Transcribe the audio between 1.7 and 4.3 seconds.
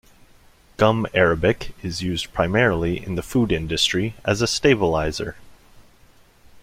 is used primarily in the food industry